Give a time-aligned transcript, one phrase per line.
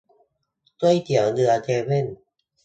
[0.79, 2.07] ก๋วยเตี๋ยวเรือเซเว่น